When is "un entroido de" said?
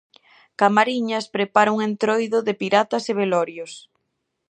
1.75-2.53